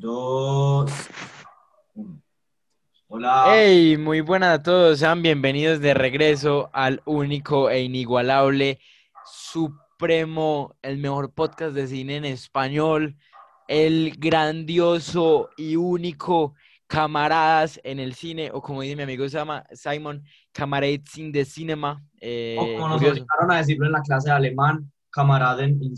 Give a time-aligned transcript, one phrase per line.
[0.00, 0.90] dos,
[1.94, 2.22] uno.
[3.08, 3.44] Hola.
[3.48, 8.78] Hey, muy buenas a todos, sean bienvenidos de regreso al único e inigualable,
[9.26, 13.14] supremo, el mejor podcast de cine en español,
[13.68, 16.54] el grandioso y único
[16.86, 22.02] Camaradas en el cine, o como dice mi amigo Sama- Simon, Camarades in the Cinema.
[22.20, 25.94] eh, O como nos obligaron a decirlo en la clase de alemán, Kameraden in.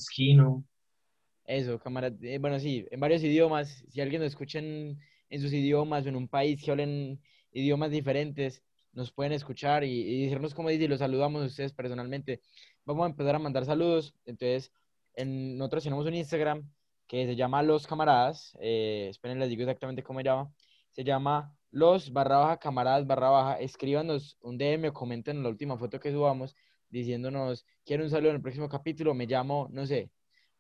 [1.53, 2.17] Eso, camarada.
[2.23, 3.85] eh, bueno, sí, en varios idiomas.
[3.89, 4.99] Si alguien nos escucha en,
[5.29, 7.21] en sus idiomas o en un país que hablen
[7.53, 8.63] idiomas diferentes,
[8.93, 12.41] nos pueden escuchar y, y decirnos cómo dice y los saludamos a ustedes personalmente.
[12.87, 14.15] Vamos a empezar a mandar saludos.
[14.25, 14.73] Entonces,
[15.15, 16.71] en, nosotros tenemos un Instagram
[17.07, 18.57] que se llama Los Camaradas.
[18.61, 20.53] eh, esperen, les digo exactamente cómo se llama.
[20.91, 23.61] Se llama Los barra baja camaradas barra baja.
[23.61, 26.57] Escríbanos un DM o comenten en la última foto que subamos
[26.89, 30.11] diciéndonos, quiero un saludo en el próximo capítulo, me llamo, no sé,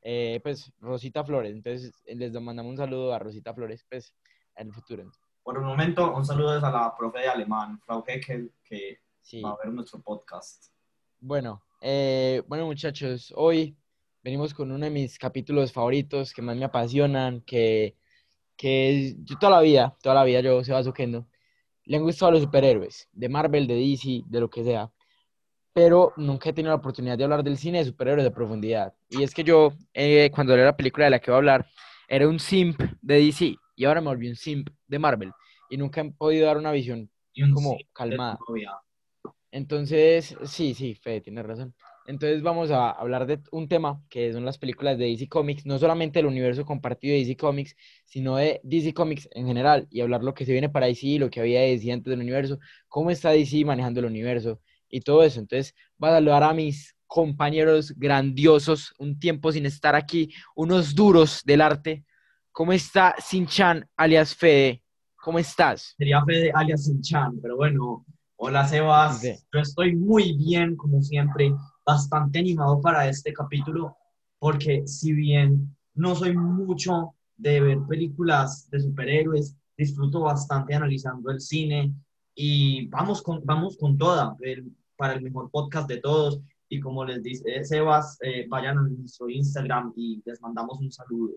[0.02, 1.52] eh, pues Rosita Flores.
[1.52, 4.15] Entonces eh, les mandamos un saludo a Rosita Flores, pues
[4.56, 5.11] en el futuro.
[5.42, 9.41] Por un momento, un saludo a la profe de alemán, Frau Heckel, que Sí.
[9.41, 10.72] va a ver nuestro podcast.
[11.20, 13.77] Bueno, eh, bueno muchachos, hoy
[14.22, 17.97] venimos con uno de mis capítulos favoritos que más me apasionan, que,
[18.56, 21.28] que yo toda la vida, toda la vida yo, Sebas Kendo,
[21.84, 24.91] le han gustado los superhéroes, de Marvel, de DC, de lo que sea,
[25.73, 28.92] pero nunca he tenido la oportunidad de hablar del cine de superhéroes de profundidad.
[29.09, 31.67] Y es que yo, eh, cuando leí la película de la que voy a hablar,
[32.09, 35.33] era un simp de DC y ahora me volví un simp de Marvel
[35.70, 38.39] y nunca he podido dar una visión un como calmada.
[39.50, 41.75] Entonces, sí, sí, Fede, tienes razón.
[42.06, 45.78] Entonces vamos a hablar de un tema que son las películas de DC Comics, no
[45.78, 50.23] solamente el universo compartido de DC Comics, sino de DC Comics en general, y hablar
[50.23, 53.11] lo que se viene para DC, lo que había de DC antes del universo, cómo
[53.11, 54.61] está DC manejando el universo
[54.92, 55.40] y todo eso.
[55.40, 61.42] Entonces, voy a saludar a mis compañeros grandiosos, un tiempo sin estar aquí, unos duros
[61.44, 62.04] del arte.
[62.52, 64.82] ¿Cómo está Sinchan, alias Fede?
[65.16, 65.94] ¿Cómo estás?
[65.98, 68.04] Sería Fede alias Sinchan, pero bueno.
[68.44, 69.34] Hola Sebas, Sí.
[69.52, 71.54] yo estoy muy bien, como siempre,
[71.86, 73.97] bastante animado para este capítulo,
[74.41, 81.41] porque si bien no soy mucho de ver películas de superhéroes, disfruto bastante analizando el
[81.41, 81.94] cine
[82.34, 86.40] y vamos con, vamos con toda, el- para el mejor podcast de todos.
[86.68, 91.32] Y como les dice Sebas, eh, vayan a nuestro Instagram y les mandamos un saludo.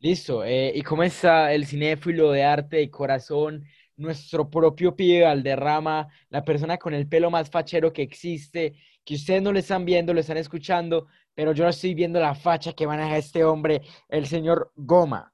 [0.00, 0.42] Listo.
[0.42, 3.62] eh, ¿y está el cinéfilo de arte y corazón?
[3.98, 8.74] Nuestro propio pibe Valderrama, la persona con el pelo más fachero que existe,
[9.04, 12.72] que ustedes no lo están viendo, lo están escuchando, pero yo estoy viendo la facha
[12.72, 15.33] que maneja este hombre, el señor Goma.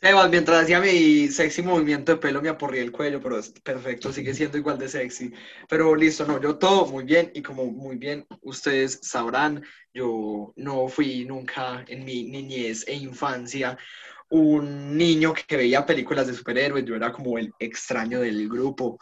[0.00, 4.12] Sebas, mientras hacía mi sexy movimiento de pelo me aporría el cuello, pero es perfecto,
[4.12, 5.32] sigue siendo igual de sexy.
[5.68, 9.60] Pero listo, no, yo todo muy bien y como muy bien ustedes sabrán,
[9.92, 13.76] yo no fui nunca en mi niñez e infancia
[14.28, 19.00] un niño que veía películas de superhéroes, yo era como el extraño del grupo.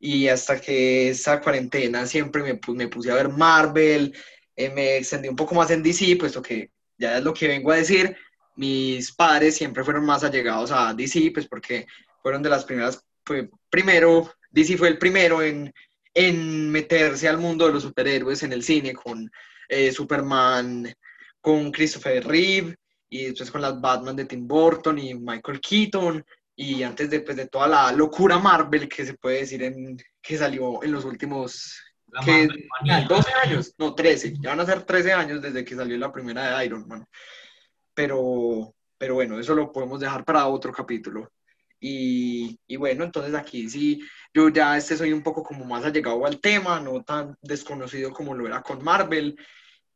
[0.00, 4.14] Y hasta que esa cuarentena siempre me, me puse a ver Marvel,
[4.56, 7.70] eh, me extendí un poco más en DC, puesto que ya es lo que vengo
[7.70, 8.16] a decir
[8.56, 11.86] mis padres siempre fueron más allegados a DC, pues porque
[12.22, 15.72] fueron de las primeras, fue, primero, DC fue el primero en,
[16.14, 19.30] en meterse al mundo de los superhéroes en el cine con
[19.68, 20.94] eh, Superman,
[21.40, 22.76] con Christopher Reeve
[23.08, 26.24] y después con las Batman de Tim Burton y Michael Keaton
[26.54, 30.38] y antes de, pues, de toda la locura Marvel que se puede decir en, que
[30.38, 31.80] salió en los últimos
[32.24, 33.06] que Marvel manía.
[33.08, 36.58] 12 años, no 13, ya van a ser 13 años desde que salió la primera
[36.58, 37.06] de Iron Man.
[37.94, 41.30] Pero, pero bueno, eso lo podemos dejar para otro capítulo.
[41.80, 44.00] Y, y bueno, entonces aquí sí,
[44.32, 48.34] yo ya este soy un poco como más allegado al tema, no tan desconocido como
[48.34, 49.36] lo era con Marvel.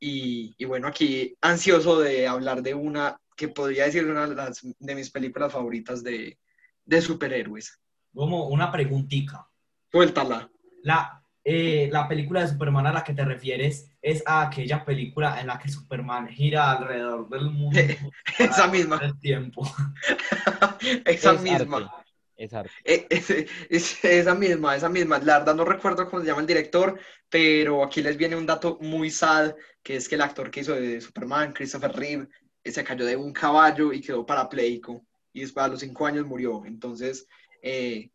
[0.01, 4.61] Y, y bueno, aquí ansioso de hablar de una que podría decir una de, las,
[4.79, 6.39] de mis películas favoritas de,
[6.85, 7.81] de superhéroes.
[8.13, 9.49] Como una preguntita.
[9.93, 10.51] Suéltala.
[10.83, 15.41] La, eh, la película de Superman a la que te refieres es a aquella película
[15.41, 17.77] en la que Superman gira alrededor del mundo.
[18.39, 19.01] Esa misma.
[19.03, 19.63] El tiempo.
[21.05, 21.77] Esa Es misma.
[21.79, 22.71] arte, es arte.
[22.85, 23.31] Eh, es-
[23.69, 25.19] es- esa misma, esa misma.
[25.19, 26.99] La verdad no recuerdo cómo se llama el director,
[27.29, 30.75] pero aquí les viene un dato muy sad, que es que el actor que hizo
[30.75, 32.29] de Superman, Christopher Reeve,
[32.63, 35.05] eh, se cayó de un caballo y quedó parapléjico.
[35.33, 36.63] Y después a los cinco años murió.
[36.65, 37.27] Entonces,
[37.61, 38.11] eh,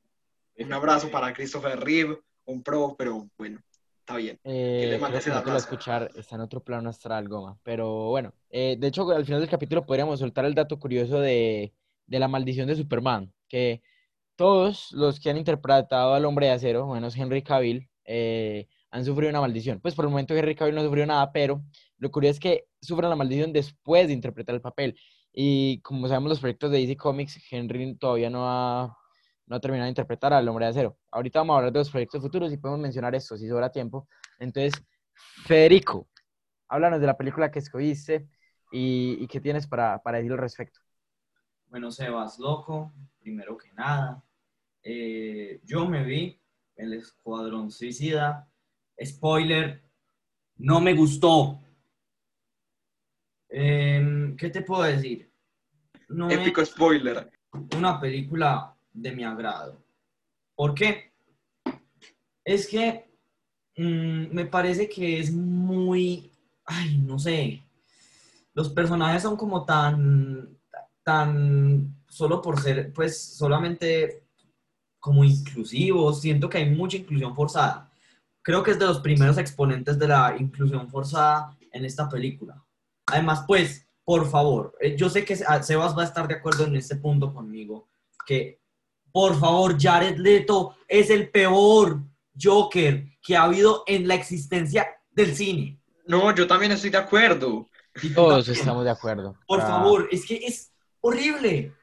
[0.57, 3.59] un abrazo para Christopher Reeve, un pro, pero bueno,
[4.11, 4.39] está bien.
[4.43, 7.57] Eh, le creo que no te lo escuchar, está en otro plano astral, Goma.
[7.63, 11.73] Pero bueno, eh, de hecho, al final del capítulo podríamos soltar el dato curioso de,
[12.05, 13.81] de la maldición de Superman, que
[14.35, 19.29] todos los que han interpretado al hombre de acero, menos Henry Cavill, eh, han sufrido
[19.29, 19.79] una maldición.
[19.79, 21.63] Pues por el momento Henry Cavill no sufrió nada, pero
[21.97, 24.99] lo curioso es que sufren la maldición después de interpretar el papel.
[25.33, 28.97] Y como sabemos, los proyectos de DC Comics, Henry todavía no ha,
[29.51, 30.97] no ha terminado de interpretar al Hombre de Acero.
[31.11, 34.07] Ahorita vamos a hablar de los proyectos futuros y podemos mencionar esto si sobra tiempo.
[34.39, 34.71] Entonces,
[35.43, 36.07] Federico,
[36.69, 38.29] háblanos de la película que escogiste
[38.71, 40.79] y, y qué tienes para, para decir al respecto.
[41.67, 44.23] Bueno, Sebas, loco, primero que nada.
[44.83, 46.39] eh, yo me vi
[46.77, 48.47] El Escuadrón Suicida.
[49.03, 49.83] Spoiler,
[50.59, 51.59] no me gustó.
[53.49, 55.29] Em, ¿Qué te puedo decir?
[56.07, 57.29] No Épico spoiler.
[57.77, 59.77] una película de mi agrado.
[60.55, 61.11] ¿Por qué?
[62.43, 63.05] Es que
[63.77, 66.31] mm, me parece que es muy,
[66.65, 67.63] ay, no sé,
[68.53, 70.57] los personajes son como tan,
[71.03, 74.23] tan, solo por ser, pues, solamente
[74.99, 77.91] como inclusivos, siento que hay mucha inclusión forzada.
[78.43, 82.63] Creo que es de los primeros exponentes de la inclusión forzada en esta película.
[83.07, 86.65] Además, pues, por favor, eh, yo sé que Se- Sebas va a estar de acuerdo
[86.65, 87.89] en este punto conmigo,
[88.27, 88.60] que,
[89.11, 92.01] por favor, Jared Leto es el peor
[92.41, 95.79] Joker que ha habido en la existencia del cine.
[96.07, 97.67] No, yo también estoy de acuerdo.
[98.01, 98.59] Y Todos también.
[98.59, 99.35] estamos de acuerdo.
[99.47, 100.71] Por Ah, favor, es que es
[101.01, 101.73] horrible.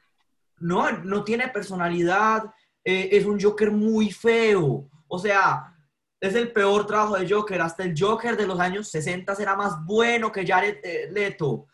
[0.59, 2.45] No, no tiene personalidad.
[2.85, 4.89] eh, es un Joker muy feo.
[5.09, 5.75] O sea,
[6.21, 7.61] es el peor trabajo de Joker.
[7.61, 11.67] Hasta el Joker de los años 60 era más bueno que Jared eh, Leto.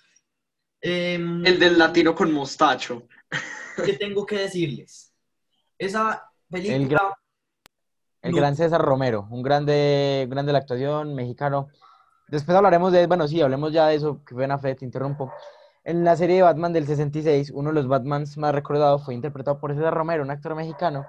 [0.81, 3.07] Em, El del latino con mostacho.
[3.85, 5.14] ¿Qué tengo que decirles?
[5.85, 7.15] Esa El película...
[8.23, 11.69] El no- gran César Romero, un grande, grande de la actuación mexicano.
[12.29, 15.31] Después hablaremos de, bueno, sí, hablemos ya de eso, que buena fe, te interrumpo.
[15.85, 19.59] En la serie de Batman del 66, uno de los Batmans más recordados fue interpretado
[19.61, 21.07] por César Romero, un actor mexicano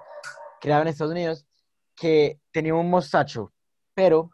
[0.59, 1.45] creado en Estados Unidos,
[1.95, 3.53] que tenía un mostacho,
[3.93, 4.29] pero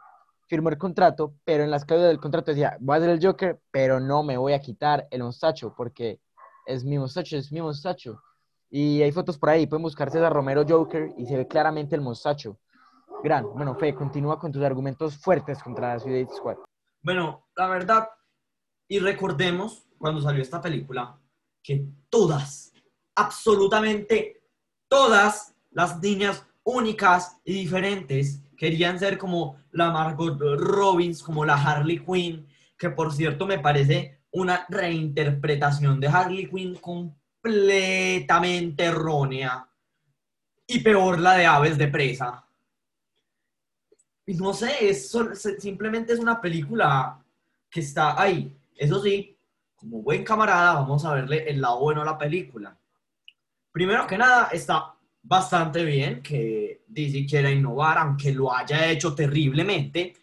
[0.47, 3.59] firmó el contrato, pero en las cláusulas del contrato decía, voy a ser el Joker,
[3.69, 6.19] pero no me voy a quitar el mostacho, porque
[6.65, 8.19] es mi mostacho, es mi mostacho.
[8.73, 12.01] Y hay fotos por ahí, pueden buscar César Romero Joker y se ve claramente el
[12.01, 12.57] mostacho.
[13.21, 13.45] Gran.
[13.53, 16.55] Bueno, Fe, continúa con tus argumentos fuertes contra Suicide Squad.
[17.03, 18.09] Bueno, la verdad,
[18.87, 21.19] y recordemos cuando salió esta película,
[21.61, 22.73] que todas,
[23.15, 24.41] absolutamente
[24.87, 31.99] todas las niñas únicas y diferentes querían ser como la Margot Robbins, como la Harley
[31.99, 32.47] Quinn,
[32.77, 36.75] que por cierto me parece una reinterpretación de Harley Quinn
[37.41, 39.67] completamente errónea.
[40.67, 42.45] Y peor la de Aves de Presa.
[44.27, 45.11] No sé, es
[45.59, 47.21] simplemente es una película
[47.69, 48.55] que está ahí.
[48.75, 49.35] Eso sí,
[49.75, 52.77] como buen camarada, vamos a verle el lado bueno a la película.
[53.71, 54.93] Primero que nada, está
[55.23, 60.15] bastante bien que DC quiera innovar, aunque lo haya hecho terriblemente,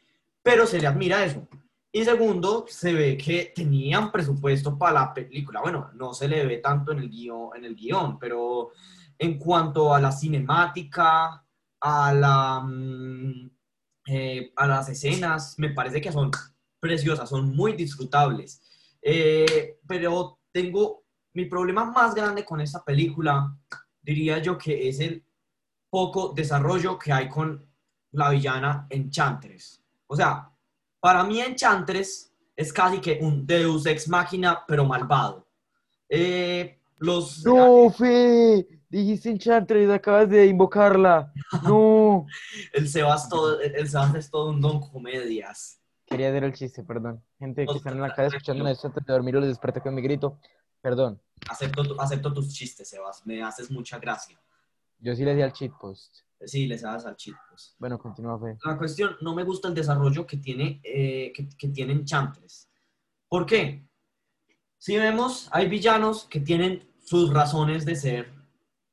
[0.42, 1.46] pero se le admira eso.
[1.98, 5.60] Y segundo, se ve que tenían presupuesto para la película.
[5.60, 8.70] Bueno, no se le ve tanto en el guion, en el guion pero
[9.18, 11.44] en cuanto a la cinemática,
[11.80, 12.60] a la...
[12.60, 13.50] mm,
[14.06, 16.30] eh, a las escenas, me parece que son
[16.78, 18.62] preciosas, son muy disfrutables.
[19.02, 21.02] Eh, pero tengo
[21.32, 23.58] mi problema más grande con esta película,
[24.00, 25.24] diría yo que es el
[25.90, 27.66] poco desarrollo que hay con
[28.12, 29.82] la villana Enchantress.
[30.06, 30.52] O sea,
[31.00, 35.46] para mí Enchantress es casi que un Deus ex máquina, pero malvado.
[36.08, 38.66] Eh, los, ¡No, Fe!
[38.88, 41.32] Dijiste Enchantress, acabas de invocarla.
[41.62, 42.26] ¡No!
[42.72, 45.80] el Sebas, todo, el Sebas es todo un don comedias.
[46.06, 47.22] Quería hacer el chiste, perdón.
[47.38, 49.94] Gente que está en la casa escuchando esto antes de dormir o les desperté con
[49.94, 50.40] mi grito.
[50.80, 51.20] Perdón.
[51.48, 53.26] Acepto tus chistes, Sebas.
[53.26, 54.40] Me haces mucha gracia.
[55.00, 56.27] Yo sí le di al cheat post.
[56.44, 57.34] Sí, les hagas al chit.
[57.48, 57.74] pues.
[57.78, 58.56] Bueno, continúa, Fe.
[58.64, 62.68] La cuestión, no me gusta el desarrollo que tiene, eh, que, que tiene Enchantress.
[63.28, 63.86] ¿Por qué?
[64.78, 68.32] Si vemos, hay villanos que tienen sus razones de ser.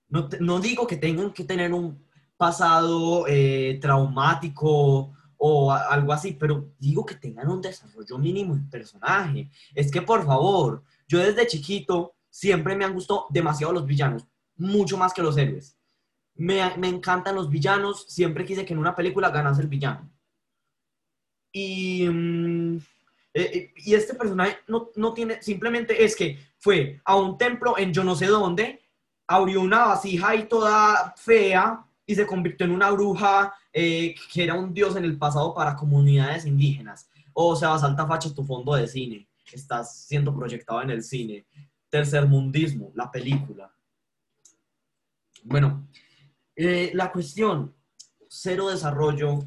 [0.10, 2.04] No, no digo que tengan que tener un
[2.38, 8.70] pasado eh, traumático o a- algo así, pero digo que tengan un desarrollo mínimo en
[8.70, 9.50] personaje.
[9.74, 14.26] Es que, por favor, yo desde chiquito siempre me han gustado demasiado los villanos,
[14.58, 15.78] mucho más que los héroes.
[16.36, 20.10] Me, me encantan los villanos, siempre quise que en una película ganase el villano.
[21.52, 22.82] Y, mm, eh,
[23.34, 27.94] eh, y este personaje no, no tiene, simplemente es que fue a un templo en
[27.94, 28.82] yo no sé dónde,
[29.28, 34.54] abrió una vasija y toda fea y se convirtió en una bruja eh, que era
[34.54, 37.10] un dios en el pasado para comunidades indígenas.
[37.34, 39.28] O sea, salta facha tu fondo de cine.
[39.52, 41.46] Estás siendo proyectado en el cine.
[41.90, 43.74] Tercermundismo, la película.
[45.44, 45.88] Bueno,
[46.56, 47.74] eh, la cuestión,
[48.28, 49.40] cero desarrollo,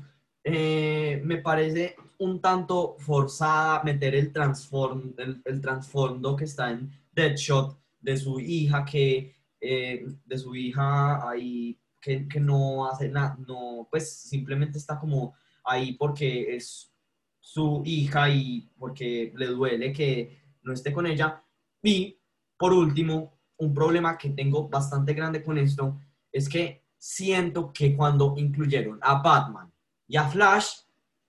[0.45, 6.91] eh, me parece un tanto forzada meter el, transform, el, el trasfondo que está en
[7.13, 13.37] Deadshot, de su hija que, eh, de su hija ahí que, que no hace nada,
[13.47, 15.35] no, pues simplemente está como
[15.65, 16.93] ahí porque es
[17.41, 21.43] su hija y porque le duele que no esté con ella.
[21.83, 22.19] Y
[22.57, 25.99] por último, un problema que tengo bastante grande con esto
[26.31, 29.73] es que siento que cuando incluyeron a Batman
[30.07, 30.81] y a Flash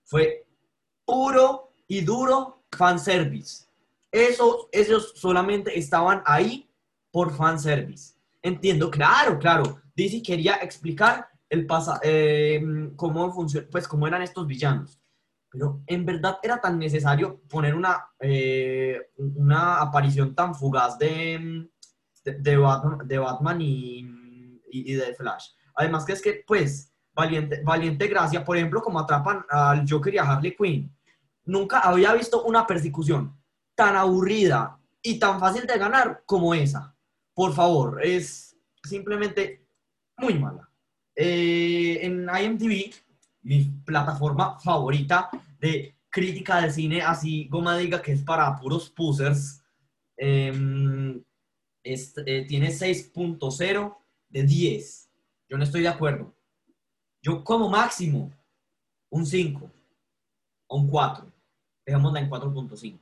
[0.03, 0.45] fue
[1.05, 3.65] puro y duro fanservice.
[4.11, 6.69] Eso, ellos solamente estaban ahí
[7.11, 8.15] por fanservice.
[8.41, 9.81] Entiendo, claro, claro.
[9.95, 12.61] DC quería explicar el pasa, eh,
[12.95, 14.99] cómo funciona, pues cómo eran estos villanos.
[15.51, 21.67] Pero en verdad era tan necesario poner una, eh, una aparición tan fugaz de,
[22.57, 25.49] Batman, de Batman y, y, de Flash.
[25.79, 30.17] Además que es que, pues, valiente, valiente gracia, por ejemplo, como atrapan al Joker y
[30.17, 30.93] a Harley Quinn.
[31.45, 33.33] Nunca había visto una persecución
[33.75, 36.93] tan aburrida y tan fácil de ganar como esa.
[37.33, 39.65] Por favor, es simplemente
[40.17, 40.69] muy mala.
[41.15, 42.93] Eh, en IMDb,
[43.43, 45.29] mi plataforma favorita
[45.61, 49.63] de crítica de cine, así Goma diga que es para puros pusers,
[50.17, 51.23] em,
[51.85, 55.08] eh, tiene 6.0 de 10.
[55.49, 56.33] Yo no estoy de acuerdo.
[57.21, 58.31] Yo como máximo
[59.09, 59.69] un 5
[60.67, 61.31] o un 4.
[61.85, 62.99] Dejémosla en 4.5.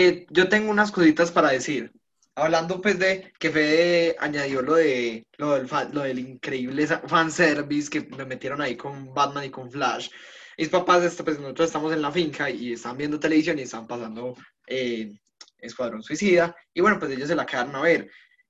[0.00, 1.92] Eh, yo tengo unas cositas para decir.
[2.34, 8.02] Hablando pues de que Fede añadió lo de lo del, lo del increíble fanservice que
[8.16, 10.08] me metieron ahí con Batman y con Flash.
[10.56, 13.88] Mis papás, este, pues nosotros estamos en la finca y están viendo televisión y están
[13.88, 14.36] pasando
[14.68, 15.18] eh,
[15.58, 16.54] Escuadrón Suicida.
[16.72, 18.08] Y bueno, pues ellos se la quedaron a ver.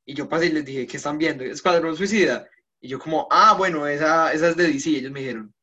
[0.09, 1.45] Y yo pasé y les dije, ¿qué están viendo?
[1.45, 2.49] Escuadrón Suicida.
[2.81, 4.89] Y yo como, ah, bueno, esa, esa es de DC.
[4.89, 5.55] ellos me dijeron,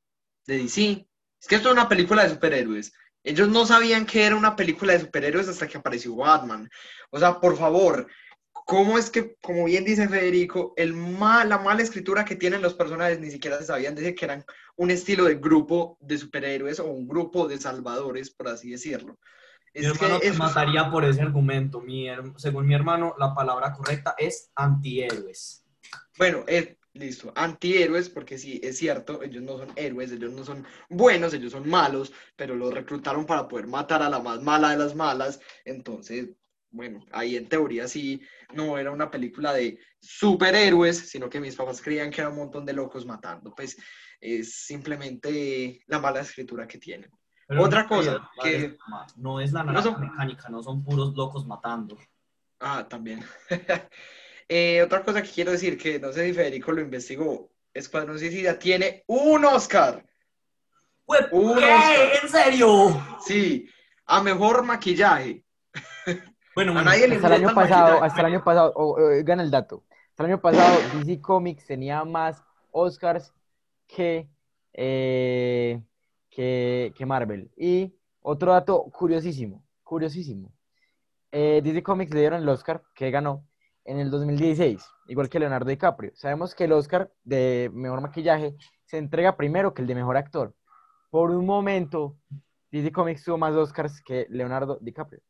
[0.45, 1.07] ¿de DC?
[1.41, 2.93] Es que esto es una película de superhéroes.
[3.23, 6.69] Ellos no sabían que era una película de superhéroes hasta que apareció Batman.
[7.09, 8.07] O sea, por favor,
[8.53, 12.75] ¿cómo es que, como bien dice Federico, el mal, la mala escritura que tienen los
[12.75, 16.85] personajes ni siquiera se sabían decir que eran un estilo de grupo de superhéroes o
[16.85, 19.17] un grupo de salvadores, por así decirlo?
[19.75, 21.83] Mi hermano te mataría por ese argumento.
[22.37, 25.65] según mi hermano, la palabra correcta es antihéroes.
[26.17, 30.65] Bueno, es, Listo, antihéroes, porque sí, es cierto, ellos no son héroes, ellos no son
[30.89, 34.77] buenos, ellos son malos, pero los reclutaron para poder matar a la más mala de
[34.77, 35.41] las malas.
[35.65, 36.29] Entonces,
[36.71, 38.21] bueno, ahí en teoría sí
[38.53, 42.65] no era una película de superhéroes, sino que mis papás creían que era un montón
[42.65, 43.53] de locos matando.
[43.53, 43.75] Pues
[44.21, 47.11] es simplemente la mala escritura que tienen.
[47.47, 48.77] Otra cosa que...
[49.17, 51.97] No es la naranja mecánica, no son puros locos matando.
[52.59, 53.23] Ah, también.
[54.47, 58.59] Eh, otra cosa que quiero decir, que no sé si Federico lo investigó, Escuadrón Suicida
[58.59, 60.05] tiene un Oscar.
[61.31, 62.19] ¿Un ¿Qué?
[62.21, 63.17] ¿En serio?
[63.25, 63.67] Sí,
[64.05, 65.43] a mejor maquillaje.
[66.55, 68.73] Bueno, a nadie le hasta el año pasado, hasta el año pasado,
[69.25, 69.83] gana el dato.
[70.11, 73.33] Hasta el año pasado DC Comics tenía más Oscars
[73.85, 74.29] que,
[74.71, 75.81] eh,
[76.35, 77.49] que, que, Marvel.
[77.55, 80.51] Y otro dato curiosísimo, curiosísimo.
[81.31, 83.47] Eh, DC Comics le dieron el Oscar que ganó
[83.85, 86.11] en el 2016, igual que Leonardo DiCaprio.
[86.15, 90.53] Sabemos que el Oscar de mejor maquillaje se entrega primero que el de mejor actor.
[91.09, 92.17] Por un momento,
[92.71, 95.21] DC Comics tuvo más Oscars que Leonardo DiCaprio.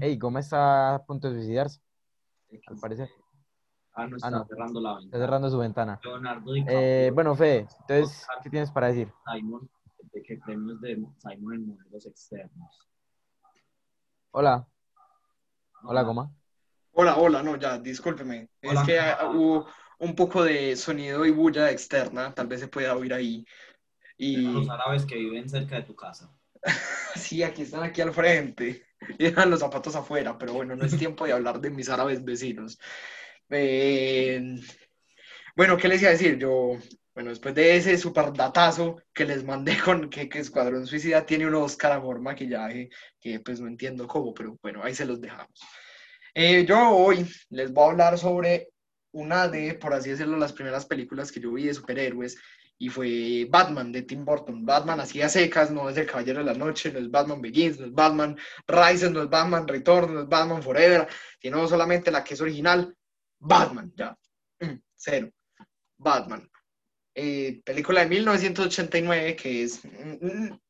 [0.00, 1.80] Ey, Gómez está a punto de suicidarse,
[2.68, 3.08] al parecer.
[3.94, 5.06] Ah, no, ah, está cerrando la ventana.
[5.06, 6.00] Está cerrando su ventana.
[6.02, 9.12] Leonardo eh, bueno, Fede, entonces, ¿qué tienes para decir?
[9.32, 9.68] Simon,
[10.12, 12.88] de qué premios de Simon en modelos externos.
[14.30, 14.66] Hola.
[15.82, 16.30] Hola, Goma.
[16.92, 18.48] Hola, hola, no, ya, discúlpeme.
[18.60, 18.98] Es que
[19.34, 19.66] hubo
[19.98, 23.44] un poco de sonido y bulla externa, tal vez se pueda oír ahí.
[24.16, 24.36] Y...
[24.36, 26.30] Los árabes que viven cerca de tu casa.
[27.16, 28.84] sí, aquí están aquí al frente.
[29.18, 32.24] Y dejan los zapatos afuera, pero bueno, no es tiempo de hablar de mis árabes
[32.24, 32.78] vecinos.
[33.48, 34.56] Eh,
[35.56, 36.38] bueno, ¿qué les iba a decir?
[36.38, 36.78] Yo,
[37.14, 41.46] bueno, después de ese super datazo que les mandé con que, que Escuadrón Suicida tiene
[41.46, 42.88] un Oscar amor maquillaje,
[43.20, 45.60] que pues no entiendo cómo, pero bueno, ahí se los dejamos.
[46.34, 48.70] Eh, yo hoy les voy a hablar sobre
[49.12, 52.38] una de, por así decirlo, las primeras películas que yo vi de superhéroes
[52.78, 54.64] y fue Batman de Tim Burton.
[54.64, 57.86] Batman hacía secas, no es el Caballero de la Noche, no es Batman Begins, no
[57.86, 61.06] es Batman Rises, no es Batman Return, no es Batman Forever,
[61.40, 62.96] sino solamente la que es original,
[63.38, 64.16] Batman, ya,
[64.60, 65.30] mm, cero,
[65.98, 66.50] Batman.
[67.14, 70.60] Eh, película de 1989 que es mm, mm,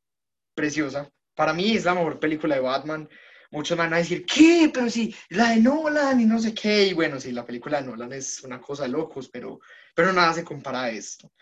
[0.54, 1.10] preciosa.
[1.34, 3.08] Para mí es la mejor película de Batman
[3.52, 4.70] muchos van a decir, ¿qué?
[4.72, 6.86] Pero sí, la de Nolan y no sé qué.
[6.86, 9.60] Y bueno, sí, la película de Nolan es una cosa de locos, pero,
[9.94, 11.32] pero nada se compara a esto.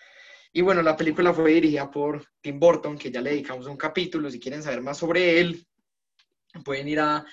[0.52, 4.28] Y bueno, la película fue dirigida por Tim Burton, que ya le dedicamos un capítulo.
[4.30, 5.64] Si quieren saber más sobre él,
[6.64, 7.24] pueden ir a,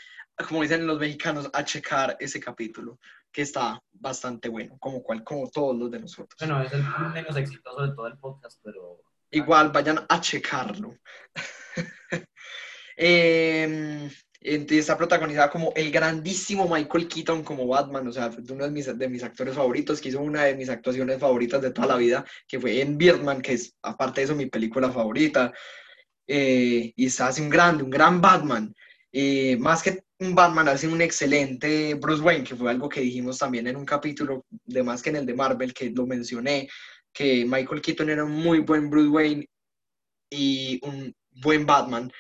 [0.48, 3.00] como dicen los mexicanos, a checar ese capítulo,
[3.38, 6.36] que está bastante bueno, como, cual, como todos los de nosotros.
[6.40, 9.04] Bueno, es el menos exitoso de todo el podcast, pero...
[9.30, 10.96] Igual vayan a checarlo.
[12.98, 14.10] eh,
[14.42, 19.08] está protagonizada como el grandísimo Michael Keaton como Batman, o sea, uno de mis, de
[19.08, 22.60] mis actores favoritos, que hizo una de mis actuaciones favoritas de toda la vida, que
[22.60, 25.54] fue en Birdman, que es, aparte de eso, mi película favorita.
[26.26, 28.74] Eh, y está hace un grande, un gran Batman.
[29.12, 33.38] Eh, más que un Batman, hace un excelente Bruce Wayne, que fue algo que dijimos
[33.38, 36.68] también en un capítulo, de más que en el de Marvel, que lo mencioné,
[37.14, 39.48] que Michael Keaton era un muy buen Bruce Wayne
[40.30, 42.12] y un buen Batman.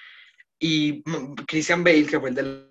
[0.59, 1.03] Y
[1.47, 2.67] Christian Bale, que fue el de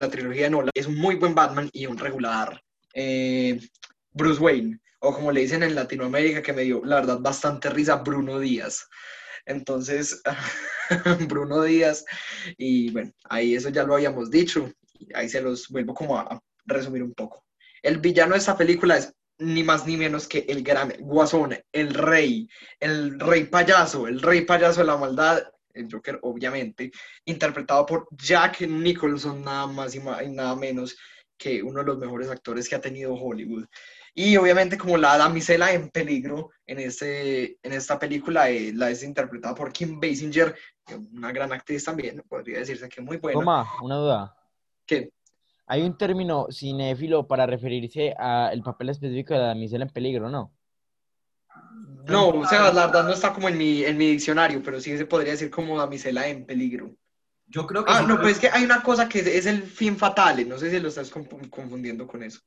[0.00, 2.60] la trilogía de Nolan, es un muy buen Batman y un regular
[2.94, 3.60] eh,
[4.12, 7.96] Bruce Wayne, o como le dicen en Latinoamérica, que me dio, la verdad, bastante risa,
[7.96, 8.88] Bruno Díaz.
[9.46, 10.22] Entonces,
[11.28, 12.04] Bruno Díaz,
[12.58, 14.70] y bueno, ahí eso ya lo habíamos dicho,
[15.14, 17.44] ahí se los vuelvo como a resumir un poco.
[17.82, 21.94] El villano de esta película es ni más ni menos que el gran guasón, el
[21.94, 22.48] rey,
[22.80, 25.42] el rey payaso, el rey payaso de la maldad,
[25.74, 26.90] el Joker, obviamente,
[27.26, 30.96] interpretado por Jack Nicholson, nada más y nada menos
[31.36, 33.66] que uno de los mejores actores que ha tenido Hollywood.
[34.18, 39.02] Y obviamente como la damisela en peligro en, este, en esta película, eh, la es
[39.02, 40.56] interpretada por Kim Basinger,
[41.12, 43.38] una gran actriz también, podría decirse que muy buena.
[43.38, 44.36] Toma, una duda.
[44.86, 45.10] ¿Qué?
[45.66, 50.50] Hay un término cinéfilo para referirse al papel específico de la damisela en peligro, ¿no?
[52.06, 54.96] No, o sea, la verdad no está como en mi, en mi diccionario, pero sí
[54.96, 56.90] se podría decir como damisela en peligro.
[57.48, 57.92] Yo creo que.
[57.92, 60.70] Ah, no, pues es que hay una cosa que es, el fin fatal, no sé
[60.70, 62.40] si lo estás confundiendo con eso.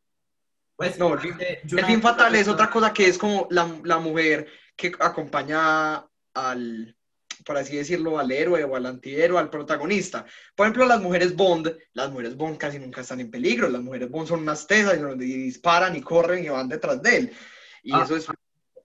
[0.79, 4.93] Pues, no, el fin, fatal es otra cosa que es como la, la mujer que
[5.01, 6.95] acompaña al,
[7.45, 10.25] por así decirlo, al héroe o al antihéroe, al protagonista.
[10.55, 14.09] Por ejemplo, las mujeres Bond, las mujeres Bond casi nunca están en peligro, las mujeres
[14.09, 17.31] Bond son unas tesas y, disparan y corren y van detrás de él.
[17.83, 18.03] Y ah.
[18.05, 18.29] eso es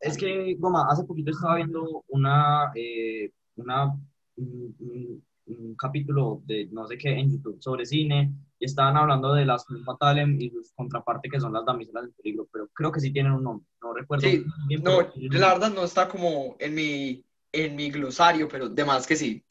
[0.01, 3.97] es que, Goma, hace poquito estaba viendo una, eh, una
[4.37, 5.23] un,
[5.79, 8.33] capítulo de no sé qué en YouTube sobre cine
[8.65, 12.69] estaban hablando de las fatales y sus contraparte que son las damiselas del peligro, pero
[12.69, 14.29] creo que sí tienen un nombre, no recuerdo.
[14.29, 14.45] Sí,
[14.83, 19.17] no, la verdad no está como en mi, en mi glosario, pero de más que
[19.17, 19.45] sí.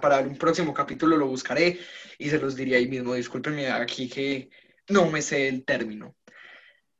[0.00, 1.78] para un próximo capítulo lo buscaré
[2.18, 3.14] y se los diré ahí mismo.
[3.14, 4.50] Discúlpenme aquí que
[4.88, 6.14] no me sé el término.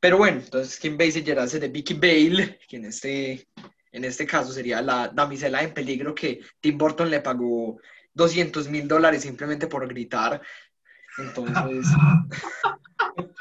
[0.01, 3.47] Pero bueno, entonces Kim Basinger hace de Vicky Bale, que en este,
[3.93, 7.79] en este caso sería la damisela en peligro que Tim Burton le pagó
[8.15, 10.41] 200 mil dólares simplemente por gritar.
[11.21, 11.87] Entonces...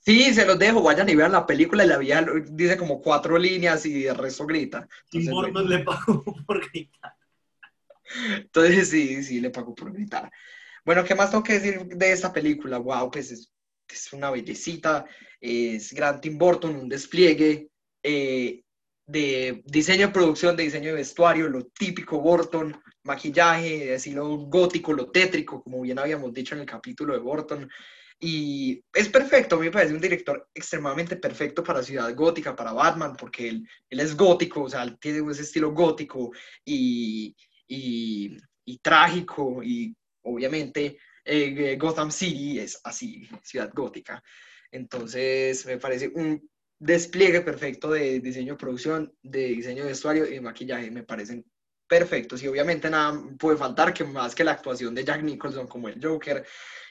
[0.00, 3.36] Sí, se los dejo, vayan y vean la película y la vida dice como cuatro
[3.36, 4.88] líneas y el resto grita.
[5.10, 7.12] Tim Burton le pagó por gritar.
[8.38, 10.32] Entonces sí, sí, le pagó por gritar.
[10.82, 12.78] Bueno, ¿qué más tengo que decir de esta película?
[12.78, 13.52] Wow, pues es,
[13.86, 15.04] es una bellecita
[15.40, 17.68] es Grant Tim Burton, un despliegue
[18.02, 18.62] eh,
[19.08, 24.92] de diseño de producción, de diseño de vestuario, lo típico Burton, maquillaje, de estilo gótico,
[24.92, 27.68] lo tétrico, como bien habíamos dicho en el capítulo de Burton.
[28.20, 32.72] Y es perfecto, a mí me parece un director extremadamente perfecto para Ciudad Gótica, para
[32.72, 36.30] Batman, porque él, él es gótico, o sea, tiene ese estilo gótico
[36.62, 37.34] y,
[37.66, 44.22] y, y trágico, y obviamente eh, Gotham City es así, Ciudad Gótica.
[44.70, 46.46] Entonces, me parece un
[46.78, 50.90] despliegue perfecto de diseño de producción, de diseño de vestuario y maquillaje.
[50.90, 51.44] Me parecen
[51.88, 55.88] perfectos y obviamente nada puede faltar que más que la actuación de Jack Nicholson como
[55.88, 56.44] el Joker,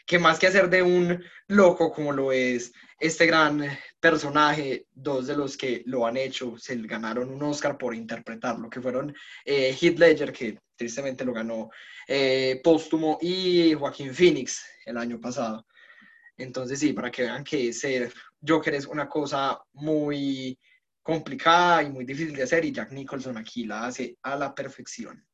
[0.05, 3.61] que más que hacer de un loco como lo es este gran
[3.99, 8.81] personaje, dos de los que lo han hecho se ganaron un Oscar por interpretarlo, que
[8.81, 11.69] fueron eh, Heath Ledger, que tristemente lo ganó
[12.07, 15.65] eh, póstumo, y Joaquín Phoenix el año pasado.
[16.37, 18.13] Entonces sí, para que vean que ser
[18.45, 20.57] Joker es una cosa muy
[21.01, 25.25] complicada y muy difícil de hacer y Jack Nicholson aquí la hace a la perfección.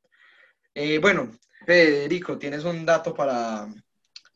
[0.73, 1.31] Eh, bueno,
[1.65, 3.67] Federico, tienes un dato para,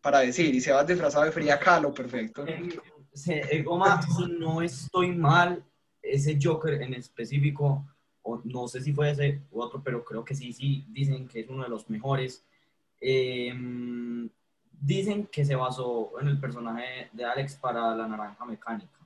[0.02, 2.46] para decir y se va disfrazado de fría calo, perfecto.
[2.48, 2.70] Eh,
[3.14, 3.42] si
[4.40, 5.64] no estoy mal,
[6.02, 7.86] ese Joker en específico,
[8.22, 11.42] o no sé si fue ese u otro, pero creo que sí, sí, dicen que
[11.42, 12.46] es uno de los mejores.
[13.00, 13.54] Eh,
[14.80, 18.98] dicen que se basó en el personaje de Alex para la naranja mecánica.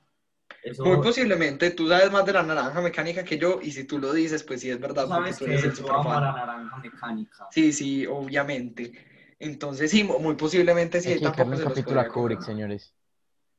[0.78, 4.12] Muy posiblemente, tú sabes más de la naranja mecánica que yo, y si tú lo
[4.12, 5.08] dices, pues sí es verdad.
[5.08, 7.48] Sabes que eres el para la naranja mecánica.
[7.50, 8.92] Sí, sí, obviamente.
[9.40, 11.14] Entonces, sí, muy posiblemente sí.
[11.14, 12.94] Hay que tampoco capítulo a Kubrick, señores.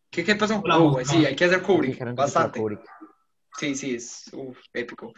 [0.10, 0.62] ¿Qué, qué pasó?
[0.62, 2.62] Uh, sí, hay que hacer Kubrick, bastante.
[3.58, 4.32] Sí, sí, es
[4.74, 5.14] épico.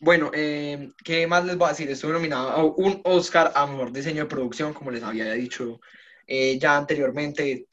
[0.00, 1.88] bueno, eh, ¿qué más les voy a decir?
[1.88, 5.80] Estuve nominado a un Oscar a Mejor Diseño de Producción, como les había dicho
[6.34, 7.66] eh, ya anteriormente.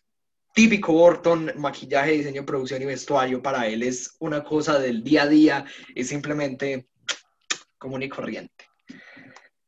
[0.54, 5.28] Típico Burton, maquillaje, diseño, producción y vestuario, para él es una cosa del día a
[5.28, 6.90] día, es simplemente
[7.78, 8.66] común y corriente.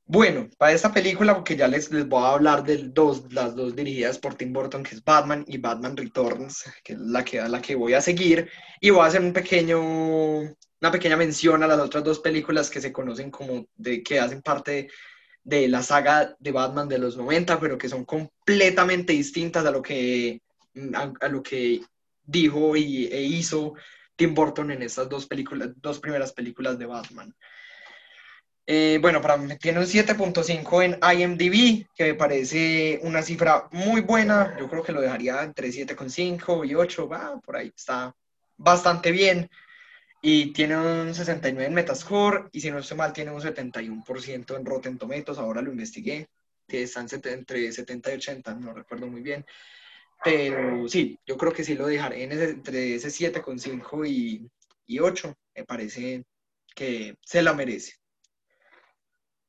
[0.04, 3.74] Bueno, para esta película, porque ya les, les voy a hablar de dos, las dos
[3.78, 7.62] dirigidas por Tim Burton, que es Batman y Batman Returns, que es la que, la
[7.62, 8.50] que voy a seguir,
[8.82, 12.82] y voy a hacer un pequeño, una pequeña mención a las otras dos películas que
[12.82, 14.90] se conocen como de que hacen parte
[15.44, 19.82] de, la saga de Batman de los 90, pero que son completamente distintas a lo
[19.82, 20.42] que,
[20.94, 21.82] a, lo que
[22.24, 23.74] dijo y, e hizo
[24.16, 27.36] Tim Burton en estas dos películas, dos primeras películas de Batman.
[28.68, 34.02] Eh, bueno, para mí tiene un 7.5 en IMDb, que me parece una cifra muy
[34.02, 34.56] buena.
[34.60, 38.16] Yo creo que lo dejaría entre 7.5 y 8, va, por ahí está
[38.58, 39.50] bastante bien.
[40.22, 44.66] Y tiene un 69 en Metascore, y si no estoy mal, tiene un 71% en
[44.66, 45.40] Rotten Tomatoes.
[45.40, 46.30] Ahora lo investigué,
[46.68, 49.46] que están entre 70 y 80, no recuerdo muy bien.
[50.24, 54.48] Pero sí, yo creo que sí lo dejaré en entre ese 7.5 y,
[54.86, 55.36] y 8.
[55.56, 56.24] Me parece
[56.76, 57.96] que se la merece.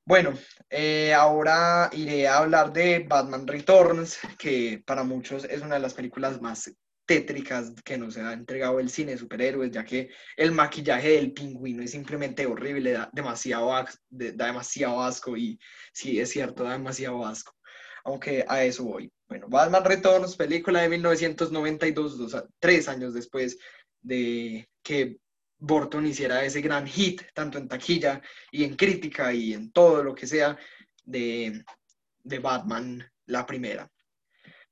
[0.05, 0.35] Bueno,
[0.69, 5.95] eh, ahora iré a hablar de Batman Returns, que para muchos es una de las
[5.95, 6.73] películas más
[7.13, 11.83] tétricas que nos ha entregado el cine de superhéroes, ya que el maquillaje del pingüino
[11.83, 13.71] es simplemente horrible, da demasiado,
[14.09, 15.59] da demasiado asco y
[15.93, 17.55] sí, es cierto, da demasiado asco,
[18.05, 19.13] aunque a eso voy.
[19.29, 23.59] Bueno, Batman Returns, película de 1992, dos, tres años después
[24.01, 25.19] de que
[25.59, 30.15] Burton hiciera ese gran hit, tanto en taquilla y en crítica y en todo lo
[30.15, 30.57] que sea
[31.05, 31.63] de,
[32.41, 33.91] Batman, la primera.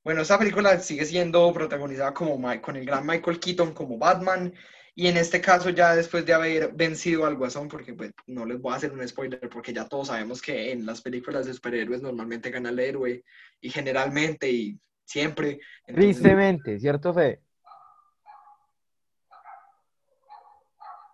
[0.03, 4.51] Bueno, esta película sigue siendo protagonizada como con el gran Michael Keaton como Batman
[4.95, 8.59] y en este caso ya después de haber vencido al Guasón, porque pues no les
[8.59, 12.01] voy a hacer un spoiler porque ya todos sabemos que en las películas de superhéroes
[12.01, 13.23] normalmente gana el héroe
[13.61, 15.59] y generalmente y siempre.
[15.85, 17.41] Tristemente, ¿cierto, Fe?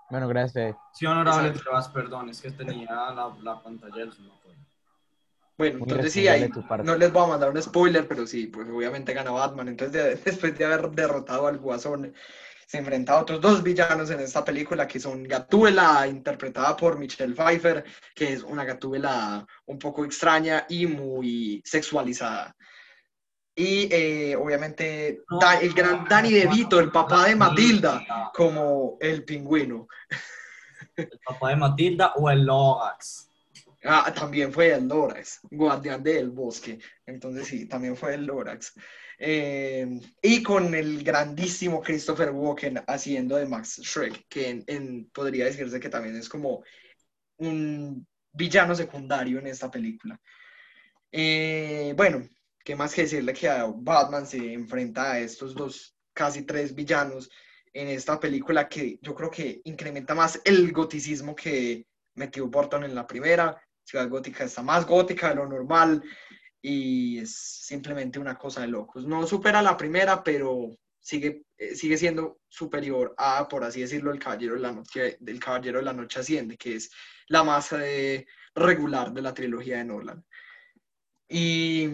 [0.09, 0.77] Bueno, gracias.
[0.93, 1.53] Sí, honorable,
[1.93, 4.13] perdón, es que tenía la, la pantalla del.
[5.57, 6.47] Bueno, entonces sí, ahí
[6.83, 9.69] no les voy a mandar un spoiler, pero sí, pues obviamente gana Batman.
[9.69, 12.13] Entonces, después de haber derrotado al Guasón,
[12.67, 17.33] se enfrenta a otros dos villanos en esta película, que son Gatúbela, interpretada por Michelle
[17.33, 22.55] Pfeiffer, que es una Gatúbela un poco extraña y muy sexualizada.
[23.55, 25.23] Y eh, obviamente
[25.61, 29.87] el gran Danny DeVito, el papá de Matilda, como el pingüino.
[30.95, 33.26] El papá de Matilda o el Lorax.
[33.83, 36.79] Ah, también fue el Lorax, guardián del bosque.
[37.05, 38.73] Entonces sí, también fue el Lorax.
[39.19, 45.79] Eh, y con el grandísimo Christopher Walken haciendo de Max Shrek, que en, podría decirse
[45.79, 46.63] que también es como
[47.37, 50.19] un villano secundario en esta película.
[51.11, 52.27] Eh, bueno,
[52.67, 57.29] ¿Qué más que decirle que Batman se enfrenta a estos dos, casi tres villanos
[57.71, 62.93] en esta película que yo creo que incrementa más el goticismo que metió Burton en
[62.93, 63.57] la primera.
[63.87, 66.03] Ciudad Gótica está más gótica de lo normal
[66.61, 69.05] y es simplemente una cosa de locos.
[69.05, 74.19] No supera la primera, pero sigue, eh, sigue siendo superior a, por así decirlo, el
[74.19, 76.91] Caballero de la Noche, del Caballero de la Noche Asciende, que es
[77.27, 80.25] la más eh, regular de la trilogía de Nolan.
[81.29, 81.89] Y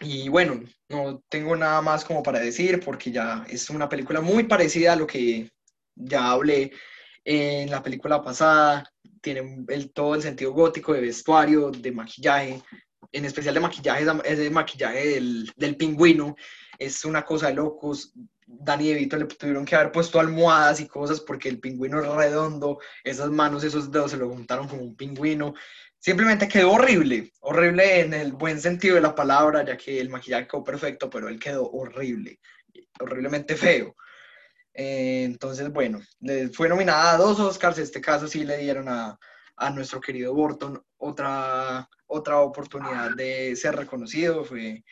[0.00, 4.44] y bueno, no tengo nada más como para decir porque ya es una película muy
[4.44, 5.50] parecida a lo que
[5.96, 6.72] ya hablé
[7.30, 8.90] en la película pasada.
[9.20, 12.62] Tiene el, todo el sentido gótico de vestuario, de maquillaje,
[13.12, 16.34] en especial de maquillaje, ese maquillaje del, del pingüino.
[16.78, 18.14] Es una cosa de locos.
[18.46, 22.78] Dani DeVito le tuvieron que haber puesto almohadas y cosas porque el pingüino es redondo,
[23.04, 25.52] esas manos, esos dedos se lo juntaron como un pingüino
[25.98, 30.46] simplemente quedó horrible, horrible en el buen sentido de la palabra, ya que el maquillaje
[30.46, 32.38] quedó perfecto, pero él quedó horrible,
[33.00, 33.96] horriblemente feo.
[34.80, 36.00] Eh, entonces, bueno,
[36.52, 39.18] fue nominada a dos Oscars, en este caso sí le dieron a,
[39.56, 44.84] a nuestro querido Burton otra, otra oportunidad de ser reconocido, fue,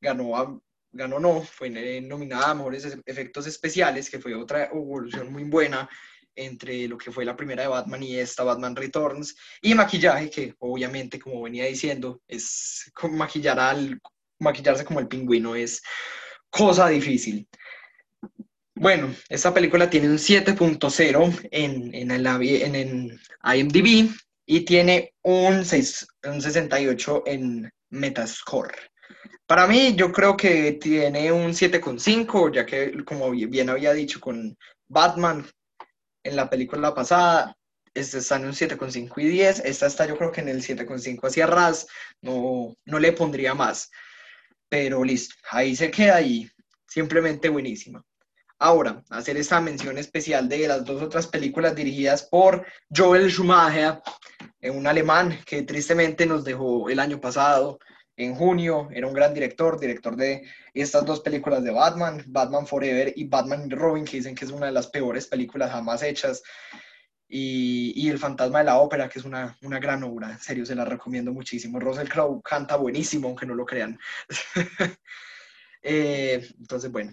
[0.00, 1.70] ganó, ganó no, fue
[2.00, 5.88] nominada a Mejores Efectos Especiales, que fue otra evolución muy buena
[6.34, 10.54] entre lo que fue la primera de Batman y esta Batman Returns, y maquillaje, que
[10.58, 14.00] obviamente, como venía diciendo, es maquillar al,
[14.40, 15.80] maquillarse como el pingüino es
[16.50, 17.48] cosa difícil.
[18.80, 24.14] Bueno, esta película tiene un 7.0 en, en, en, en, IMDb
[24.46, 28.76] y tiene un, 6, un 68 en Metascore.
[29.46, 34.56] Para mí, yo creo que tiene un 7.5, ya que, como bien había dicho con
[34.86, 35.44] Batman,
[36.22, 37.56] en la película pasada,
[37.94, 39.60] Este está en un 7,5 y 10.
[39.64, 41.88] Esta está yo creo que en el 7,5 hacia ras.
[42.22, 43.90] No, no le pondría más.
[44.68, 46.48] Pero listo, ahí se queda y
[46.86, 48.04] simplemente buenísima.
[48.58, 54.00] Ahora, hacer esta mención especial de las dos otras películas dirigidas por Joel Schumacher,
[54.60, 57.78] eh, un alemán que tristemente nos dejó el año pasado,
[58.18, 58.88] en junio.
[58.92, 60.42] Era un gran director, director de
[60.74, 64.66] estas dos películas de Batman, Batman Forever y Batman Robin, que dicen que es una
[64.66, 66.42] de las peores películas jamás hechas.
[67.30, 70.74] Y, El Fantasma de la Ópera, que es una, una, gran obra, en serio, se
[70.74, 71.78] la recomiendo muchísimo.
[71.78, 73.98] Russell Crowe canta buenísimo, aunque no lo crean.
[75.82, 77.12] eh, entonces, bueno,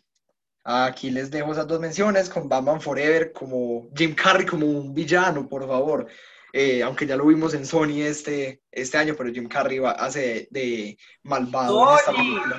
[0.66, 5.48] aquí les dejo esas dos menciones con Batman Forever, como Jim Carrey como un villano,
[5.48, 6.08] por favor.
[6.52, 10.48] Eh, aunque ya lo vimos en Sony este, este año, pero Jim Carrey va, hace
[10.52, 12.58] de, malvado en esta película.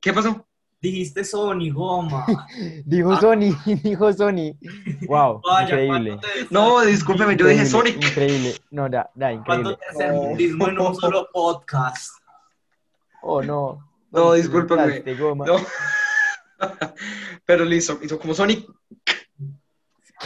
[0.00, 0.46] ¿Qué pasó?
[0.78, 2.26] Dijiste Sony, goma.
[2.84, 3.20] dijo Ah.
[3.20, 4.52] Sony, dijo Sony.
[5.08, 6.10] Wow, Vaya, increíble.
[6.10, 7.96] ¿cuánto te- No, discúlpeme, yo dije Sonic.
[7.96, 8.54] Increíble.
[8.70, 9.44] No, da, da, increíble.
[9.74, 12.12] ¿Cuánto tercermundismo en un solo podcast?
[13.22, 13.82] Oh, no.
[14.12, 15.00] No, discúlpame.
[15.00, 15.46] Te goma.
[15.46, 15.56] No.
[17.44, 18.66] Pero listo, hizo como Sonic.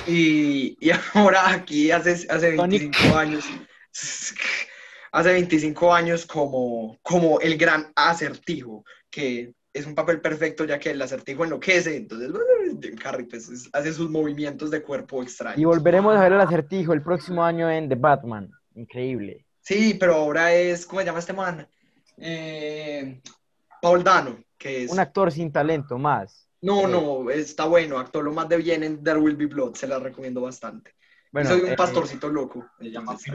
[0.06, 2.82] Y, y ahora aquí hace, hace Sonic.
[2.82, 3.44] 25 años.
[5.12, 10.90] Hace 25 años como, como el gran acertijo, que es un papel perfecto ya que
[10.90, 12.30] el acertijo enloquece, entonces
[13.02, 15.60] Carrey pues, es- hace sus movimientos de cuerpo extraños.
[15.60, 18.50] Y volveremos a ver el acertijo el próximo año en The Batman.
[18.76, 19.44] Increíble.
[19.60, 21.68] Sí, pero ahora es, ¿cómo se llama este man?
[22.16, 23.20] Eh,
[23.82, 24.92] Paul Dano, que es...
[24.92, 26.48] Un actor sin talento más.
[26.62, 29.74] No, Eh, no, está bueno, actuó lo más de bien en There Will Be Blood,
[29.74, 30.94] se la recomiendo bastante.
[31.32, 32.66] Bueno, Soy un eh, pastorcito loco.
[32.80, 33.32] Entonces,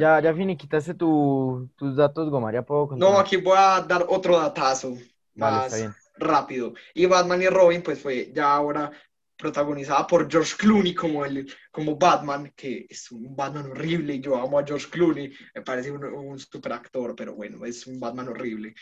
[0.00, 2.52] ya, ya finiquitaste tu, tus datos, Goma.
[2.52, 3.20] Ya puedo No, continuar.
[3.20, 4.96] aquí voy a dar otro datazo
[5.34, 5.94] Vale, más está bien.
[6.16, 6.74] rápido.
[6.94, 8.90] Y Batman y Robin, pues fue ya ahora
[9.36, 14.58] protagonizada por George Clooney como, el, como Batman, que es un Batman horrible yo amo
[14.58, 18.74] a George Clooney, me parece un, un super actor, pero bueno, es un Batman horrible.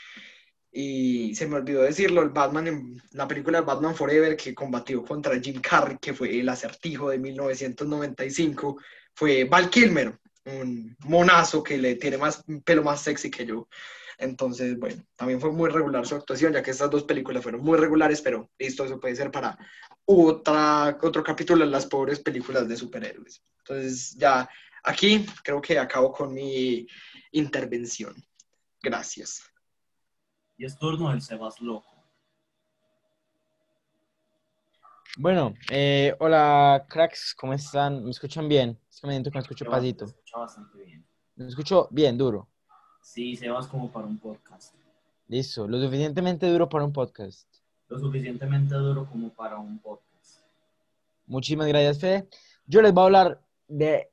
[0.72, 5.40] Y se me olvidó decirlo, el Batman en la película Batman Forever que combatió contra
[5.40, 8.80] Jim Carrey, que fue el acertijo de 1995,
[9.14, 13.68] fue Val Kilmer, un monazo que le tiene más pelo más sexy que yo.
[14.20, 17.78] Entonces, bueno, también fue muy regular su actuación, ya que estas dos películas fueron muy
[17.78, 19.56] regulares, pero listo, eso puede ser para
[20.04, 23.42] otra, otro capítulo de las pobres películas de superhéroes.
[23.58, 24.48] Entonces, ya
[24.84, 26.86] aquí creo que acabo con mi
[27.32, 28.14] intervención.
[28.82, 29.42] Gracias.
[30.60, 31.88] Y es turno del Sebas Loco.
[35.16, 38.04] Bueno, eh, hola cracks, ¿cómo están?
[38.04, 38.78] ¿Me escuchan bien?
[38.90, 40.04] Es que me siento que me escucho Sebas, pasito.
[40.04, 41.06] te escucha bastante bien.
[41.36, 42.46] Me escucho bien, duro.
[43.00, 44.74] Sí, Sebas como para un podcast.
[45.28, 47.48] Listo, lo suficientemente duro para un podcast.
[47.88, 50.40] Lo suficientemente duro como para un podcast.
[51.26, 52.28] Muchísimas gracias, Fede.
[52.66, 54.10] Yo les voy a hablar de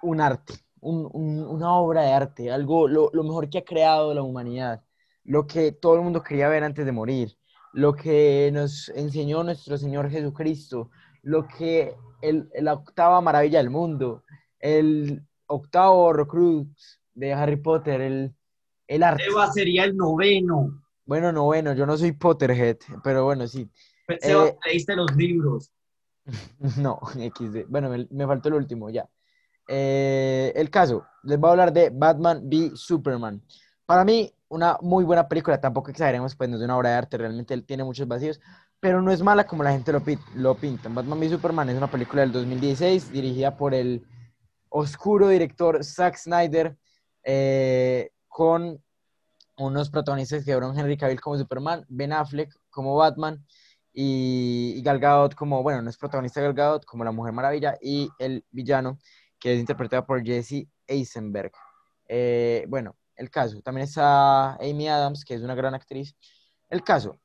[0.00, 4.14] un arte, un- un- una obra de arte, algo, lo, lo mejor que ha creado
[4.14, 4.82] la humanidad,
[5.30, 7.36] lo que todo el mundo quería ver antes de morir,
[7.72, 10.90] lo que nos enseñó nuestro Señor Jesucristo,
[11.22, 14.24] lo que el, la octava maravilla del mundo,
[14.58, 18.34] el octavo Horrocrux de Harry Potter, el,
[18.88, 19.22] el arte.
[19.22, 20.82] Sebas sería el noveno.
[21.06, 23.70] Bueno, no, bueno, yo no soy Potterhead, pero bueno, sí.
[24.20, 25.72] Sebas, Eh, leíste los libros.
[26.76, 27.66] No, XD.
[27.68, 29.08] Bueno, me, me faltó el último, ya.
[29.68, 33.40] Eh, el caso, les voy a hablar de Batman v Superman.
[33.86, 37.16] Para mí, una muy buena película, tampoco exageremos, pues no es una obra de arte,
[37.16, 38.40] realmente él tiene muchos vacíos,
[38.80, 40.88] pero no es mala como la gente lo, pi- lo pinta.
[40.90, 44.04] Batman v Superman es una película del 2016 dirigida por el
[44.68, 46.76] oscuro director Zack Snyder,
[47.24, 48.82] eh, con
[49.56, 53.44] unos protagonistas que fueron Henry Cavill como Superman, Ben Affleck como Batman
[53.92, 57.76] y, y Gal Gadot como, bueno, no es protagonista Gal Gadot, como la Mujer Maravilla
[57.80, 58.98] y el villano
[59.38, 61.52] que es interpretado por Jesse Eisenberg.
[62.08, 66.16] Eh, bueno, el caso, también está Amy Adams, que es una gran actriz.
[66.70, 67.20] El caso,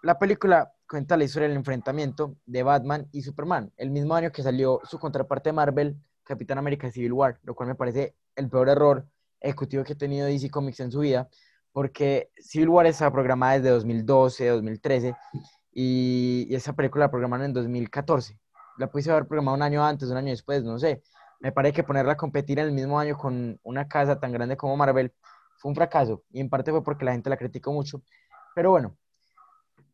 [0.00, 4.44] la película cuenta la historia del enfrentamiento de Batman y Superman, el mismo año que
[4.44, 8.68] salió su contraparte de Marvel, Capitán América Civil War, lo cual me parece el peor
[8.68, 9.08] error
[9.40, 11.28] ejecutivo que ha tenido DC Comics en su vida,
[11.72, 15.16] porque Civil War estaba programada desde 2012, 2013,
[15.72, 18.38] y, y esa película la programaron en 2014.
[18.78, 21.02] La pudiste haber programado un año antes, un año después, no sé.
[21.40, 24.56] Me parece que ponerla a competir en el mismo año con una casa tan grande
[24.56, 25.12] como Marvel
[25.60, 28.02] fue un fracaso, y en parte fue porque la gente la criticó mucho.
[28.54, 28.96] Pero bueno,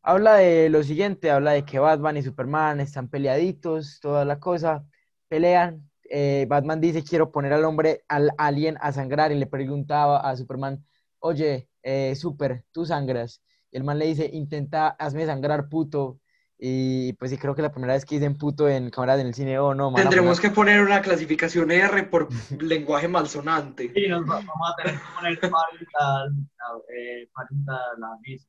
[0.01, 4.85] habla de lo siguiente, habla de que Batman y Superman están peleaditos, toda la cosa,
[5.27, 5.89] pelean.
[6.09, 10.35] eh, Batman dice, quiero poner al hombre, al alien a sangrar, y le preguntaba a
[10.37, 10.85] Superman,
[11.19, 13.41] oye, eh, Super, tú sangras.
[13.71, 16.19] Y el man le dice, intenta, hazme sangrar, puto.
[16.59, 19.33] Y pues sí, creo que la primera vez que dicen puto en cámaras en el
[19.35, 22.29] cine, oh no, Tendremos que poner una clasificación R por
[22.61, 23.91] lenguaje malsonante.
[23.93, 26.41] Y nos va- vamos a tener que poner parental,
[26.95, 28.47] eh, parental aviso.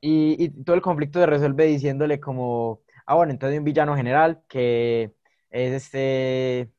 [0.00, 3.96] Y, y todo el conflicto se resuelve diciéndole como, ah, bueno, entonces hay un villano
[3.96, 5.14] general que
[5.50, 6.70] es este,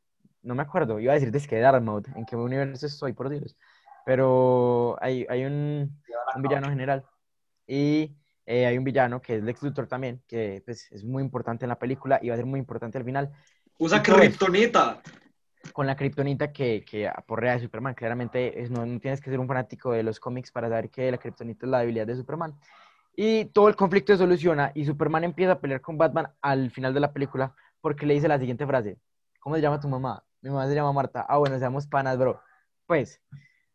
[0.41, 3.57] no me acuerdo, iba a decir que Dartmouth, en qué universo estoy, por Dios,
[4.05, 6.01] pero hay, hay un,
[6.35, 7.03] un villano general
[7.67, 8.15] y
[8.51, 11.69] eh, hay un villano que es Lex Luthor también, que pues, es muy importante en
[11.69, 13.31] la película y va a ser muy importante al final,
[13.77, 14.15] Usa eso.
[14.15, 15.01] kriptonita.
[15.71, 17.93] con la kriptonita que, que aporrea de Superman.
[17.93, 21.11] Claramente es- no, no tienes que ser un fanático de los cómics para saber que
[21.11, 22.55] la kriptonita es la debilidad de Superman.
[23.15, 26.93] Y todo el conflicto se soluciona y Superman empieza a pelear con Batman al final
[26.93, 28.97] de la película porque le dice la siguiente frase.
[29.39, 30.23] ¿Cómo se llama tu mamá?
[30.41, 31.25] Mi mamá se llama Marta.
[31.29, 32.41] Ah, bueno, seamos panas, bro.
[32.87, 33.21] Pues,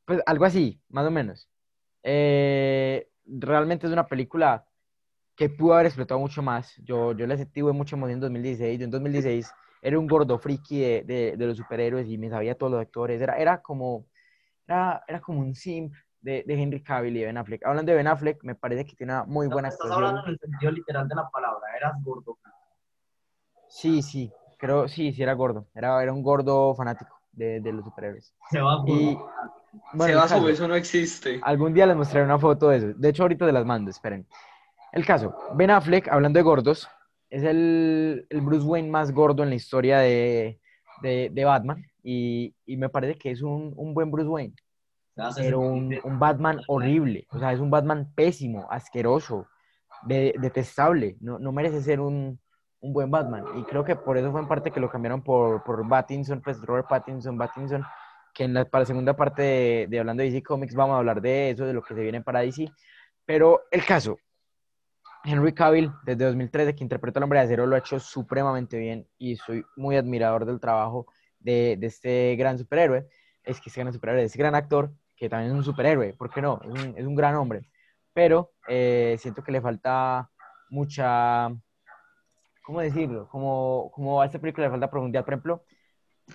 [0.04, 1.48] pues algo así, más o menos.
[2.02, 4.66] Eh, realmente es una película
[5.36, 6.74] que pudo haber explotado mucho más.
[6.84, 8.78] Yo, yo le sentí mucha emoción en 2016.
[8.78, 12.56] Yo en 2016 era un gordo friki de, de, de los superhéroes y me sabía
[12.56, 13.20] todos los actores.
[13.20, 14.06] Era, era como
[14.66, 17.64] era, era como un simp de, de Henry Cavill y de Ben Affleck.
[17.66, 20.08] Hablando de Ben Affleck, me parece que tiene una muy buena Estás actuación.
[20.08, 22.38] hablando en el sentido literal de la palabra, eras gordo.
[23.68, 25.66] Sí, sí, creo, sí, sí era gordo.
[25.74, 28.34] Era, era un gordo fanático de, de los superhéroes.
[28.50, 28.82] Se va.
[28.86, 29.16] Y
[29.92, 31.40] bueno, el Sebas, caso- eso no existe.
[31.42, 32.86] Algún día les mostraré una foto de eso.
[32.96, 34.26] De hecho, ahorita te las mando, esperen.
[34.92, 36.88] El caso, Ben Affleck, hablando de gordos,
[37.30, 40.60] es el, el Bruce Wayne más gordo en la historia de,
[41.02, 41.84] de, de Batman.
[42.02, 44.54] Y, y me parece que es un, un buen Bruce Wayne.
[45.34, 47.26] Se Pero un, un Batman horrible.
[47.30, 49.46] O sea, es un Batman pésimo, asqueroso,
[50.02, 51.16] de- detestable.
[51.20, 52.38] No, no merece ser un,
[52.84, 53.44] un buen Batman.
[53.56, 56.60] Y creo que por eso fue en parte que lo cambiaron por, por Pattinson, pues
[56.60, 57.82] Robert Pattinson, Pattinson,
[58.34, 60.98] que en la, para la segunda parte de, de hablando de DC Comics vamos a
[60.98, 62.70] hablar de eso, de lo que se viene para DC.
[63.24, 64.18] Pero el caso,
[65.24, 69.08] Henry Cavill, desde 2013, que interpretó al hombre de acero, lo ha hecho supremamente bien
[69.16, 71.06] y soy muy admirador del trabajo
[71.38, 73.08] de, de este gran superhéroe.
[73.42, 76.30] Es que este gran superhéroe, de este gran actor, que también es un superhéroe, ¿por
[76.30, 76.60] qué no?
[76.62, 77.62] Es un, es un gran hombre.
[78.12, 80.30] Pero eh, siento que le falta
[80.68, 81.48] mucha,
[82.64, 83.28] ¿cómo decirlo?
[83.28, 85.24] Como, como a esta película le falta profundidad.
[85.24, 85.64] Por ejemplo,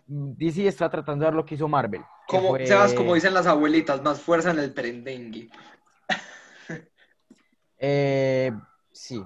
[0.07, 2.01] DC está tratando de dar lo que hizo Marvel.
[2.27, 5.49] Como, fue- Sebas, como dicen las abuelitas, más fuerza en el perendengue.
[7.81, 8.51] Eh,
[8.91, 9.23] sí.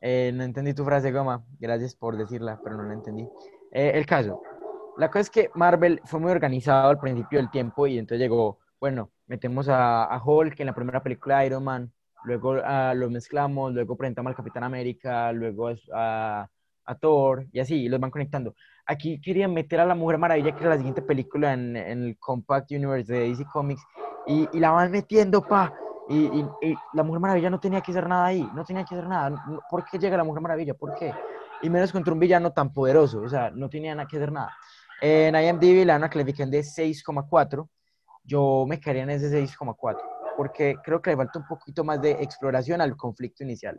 [0.00, 1.44] Eh, no entendí tu frase, Goma.
[1.58, 3.28] Gracias por decirla, pero no la entendí.
[3.72, 4.40] Eh, el caso.
[4.96, 8.60] La cosa es que Marvel fue muy organizado al principio del tiempo y entonces llegó,
[8.80, 11.92] bueno, metemos a, a Hulk en la primera película de Iron Man,
[12.24, 16.48] luego ah, lo mezclamos, luego presentamos al Capitán América, luego a,
[16.84, 18.54] a Thor y así, y los van conectando.
[18.86, 22.18] Aquí querían meter a la Mujer Maravilla, que era la siguiente película en, en el
[22.18, 23.82] Compact Universe de DC Comics,
[24.26, 25.72] y, y la van metiendo, pa.
[26.08, 28.94] Y, y- y la Mujer Maravilla no tenía que hacer nada ahí, no tenía que
[28.94, 29.40] hacer nada.
[29.70, 30.74] ¿Por qué llega la Mujer Maravilla?
[30.74, 31.14] ¿Por qué?
[31.62, 34.50] Y menos contra un villano tan poderoso, o sea, no tenía nada que hacer nada.
[35.00, 37.68] En IMDb dan una calificación de 6,4.
[38.24, 39.96] Yo me quedaría en ese 6,4,
[40.40, 43.78] porque creo que le falta un poquito más de exploración al conflicto inicial.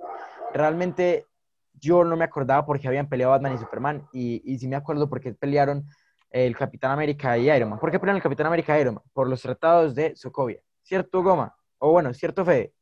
[0.54, 1.26] Realmente
[1.74, 4.76] yo no me acordaba por qué habían peleado Batman y Superman, y, y sí me
[4.76, 5.88] acuerdo por qué pelearon
[6.30, 7.80] el Capitán América y Iron Man.
[7.80, 9.04] ¿Por qué pelearon el Capitán América y Iron Man?
[9.12, 10.62] Por los tratados de Sokovia.
[10.84, 11.56] ¿Cierto, Goma?
[11.80, 12.76] O bueno, ¿cierto, Fede?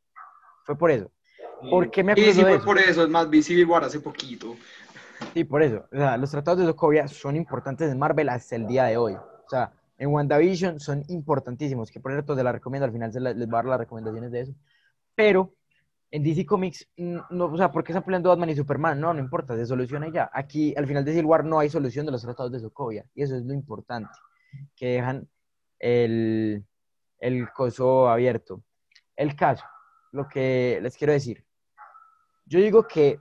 [0.66, 1.10] Fue por eso.
[1.70, 2.66] ¿Por qué me acuerdo sí de fue eso?
[2.66, 4.58] por eso, es más, vi Civil War hace poquito.
[5.34, 5.86] Sí, por eso.
[5.90, 9.14] O sea, los tratados de Sokovia son importantes en Marvel hasta el día de hoy.
[9.14, 13.20] O sea, en WandaVision son importantísimos, que por cierto te la recomiendo, al final se
[13.20, 14.54] la- les voy a dar las recomendaciones de eso.
[15.14, 15.54] Pero
[16.10, 19.00] en DC Comics, no, o sea, ¿por qué están peleando Batman y Superman?
[19.00, 20.30] No, no importa, se soluciona ya.
[20.34, 23.06] Aquí, al final de Civil War, no hay solución de los tratados de Sokovia.
[23.14, 24.10] Y eso es lo importante,
[24.76, 25.28] que dejan
[25.78, 26.66] el,
[27.20, 28.64] el coso abierto.
[29.16, 29.66] El caso,
[30.14, 31.46] lo que les quiero decir.
[32.46, 33.20] Yo digo que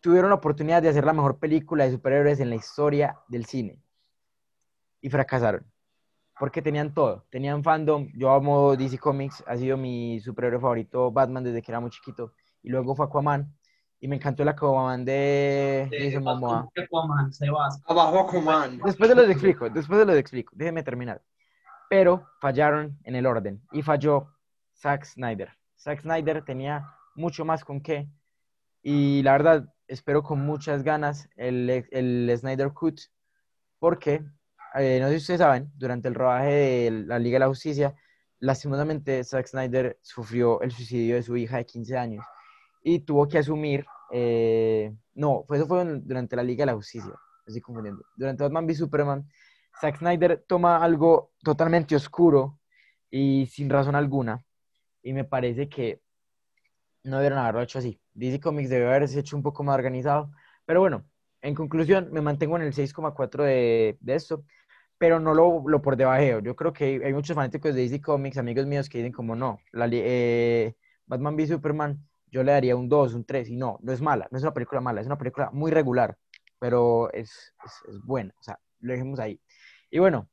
[0.00, 3.80] tuvieron la oportunidad de hacer la mejor película de superhéroes en la historia del cine
[5.00, 5.64] y fracasaron.
[6.38, 7.24] Porque tenían todo.
[7.30, 8.08] Tenían fandom.
[8.14, 9.42] Yo amo DC Comics.
[9.46, 12.32] Ha sido mi superhéroe favorito Batman desde que era muy chiquito.
[12.62, 13.52] Y luego fue Aquaman.
[14.00, 16.68] Y me encantó el Aquaman de Jason Momoa.
[16.76, 17.82] Aquaman, Sebas.
[17.86, 18.78] Abajo Aquaman.
[18.84, 19.68] Después se los explico.
[19.68, 20.52] Después se los explico.
[20.56, 21.22] Déjenme terminar.
[21.90, 23.60] Pero fallaron en el orden.
[23.72, 24.28] Y falló
[24.74, 25.50] Zack Snyder.
[25.76, 28.08] Zack Snyder tenía mucho más con qué.
[28.82, 33.00] Y la verdad, espero con muchas ganas el, el Snyder Cut,
[33.78, 34.24] porque,
[34.78, 37.94] eh, no sé si ustedes saben, durante el rodaje de la Liga de la Justicia,
[38.40, 42.24] lastimosamente Zack Snyder sufrió el suicidio de su hija de 15 años
[42.82, 47.12] y tuvo que asumir, eh, no, eso fue durante la Liga de la Justicia,
[47.46, 49.28] estoy confundiendo, durante Batman v Superman,
[49.80, 52.58] Zack Snyder toma algo totalmente oscuro
[53.10, 54.44] y sin razón alguna,
[55.02, 56.02] y me parece que
[57.04, 58.00] no debieron haberlo hecho así.
[58.14, 60.30] DC Comics debe haberse hecho un poco más organizado.
[60.66, 61.04] Pero bueno,
[61.40, 64.44] en conclusión, me mantengo en el 6,4 de, de esto,
[64.98, 66.40] pero no lo, lo por debajeo.
[66.40, 69.60] Yo creo que hay muchos fanáticos de DC Comics, amigos míos, que dicen como no,
[69.72, 70.74] la, eh,
[71.06, 71.98] Batman v Superman,
[72.30, 74.52] yo le daría un 2, un 3, y no, no es mala, no es una
[74.52, 76.18] película mala, es una película muy regular,
[76.58, 79.40] pero es, es, buena, o sea, lo dejemos ahí.
[79.90, 80.28] Y bueno,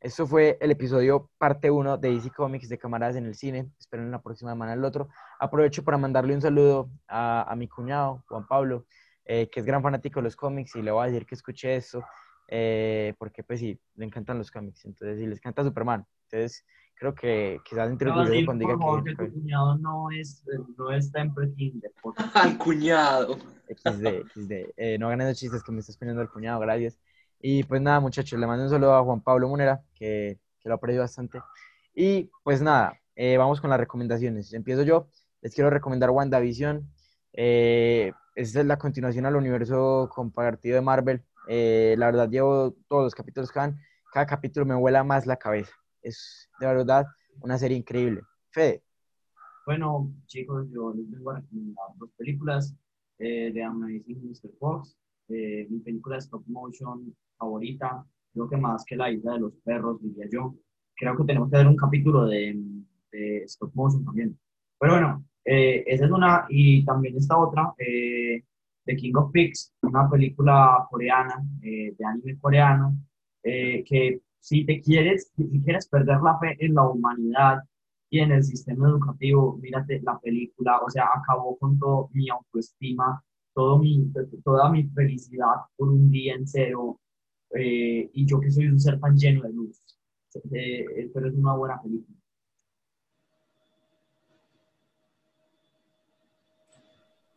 [0.00, 3.70] esto fue el episodio parte 1 de DC Comics de Camaradas en el Cine.
[3.78, 5.08] Espero en la próxima semana el otro.
[5.38, 8.86] Aprovecho para mandarle un saludo a, a mi cuñado, Juan Pablo,
[9.24, 11.76] eh, que es gran fanático de los cómics y le voy a decir que escuche
[11.76, 12.02] esto,
[12.48, 14.84] eh, porque pues sí, le encantan los cómics.
[14.84, 16.06] Entonces, sí, les encanta Superman.
[16.30, 16.64] Entonces,
[16.94, 19.16] creo que quizás entre No, sí, cuando por diga favor, que...
[19.16, 20.44] que tu cuñado no, es,
[20.76, 22.14] no está en favor.
[22.34, 23.36] Al cuñado.
[23.68, 24.52] XD, XD.
[24.76, 26.98] Eh, no hagan esos chistes que me estás poniendo el cuñado, gracias.
[27.40, 30.76] Y pues nada, muchachos, le mando un saludo a Juan Pablo Munera, que, que lo
[30.76, 31.40] aprecio bastante.
[31.94, 34.52] Y pues nada, eh, vamos con las recomendaciones.
[34.52, 35.08] Empiezo yo.
[35.40, 36.88] Les quiero recomendar WandaVision.
[37.32, 41.22] Eh, esta es la continuación al universo compartido de Marvel.
[41.48, 43.78] Eh, la verdad, llevo todos los capítulos que van.
[44.12, 45.72] Cada capítulo me vuela más la cabeza.
[46.02, 47.06] Es de verdad
[47.40, 48.22] una serie increíble.
[48.50, 48.82] Fede,
[49.66, 52.74] Bueno, chicos, yo les vengo a recomendar dos películas
[53.18, 54.50] eh, de Amazing Mr.
[54.58, 54.96] Fox.
[55.28, 59.54] Eh, mi película de stop motion favorita, creo que más que La Isla de los
[59.64, 60.54] Perros, diría yo.
[60.94, 62.54] Creo que tenemos que hacer un capítulo de,
[63.12, 64.38] de stop motion también.
[64.78, 68.44] Pero bueno, eh, esa es una, y también esta otra, eh,
[68.84, 72.96] The King of Pigs, una película coreana, eh, de anime coreano,
[73.42, 77.60] eh, que si te quieres, si quieres perder la fe en la humanidad,
[78.12, 83.24] y en el sistema educativo, mírate la película, o sea, acabó con todo mi autoestima,
[83.54, 84.12] todo mi,
[84.44, 87.00] toda mi felicidad por un día en cero,
[87.54, 89.80] eh, y yo que soy un ser tan lleno de luz.
[90.52, 92.18] Eh, pero es una buena película.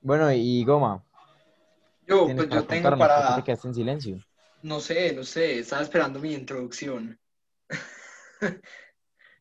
[0.01, 1.01] bueno, y Goma,
[2.07, 4.19] Yo, pues yo tengo contarnos, ¿por qué para, te quedaste en silencio?
[4.65, 7.19] no sé, no sé, estaba esperando mi introducción.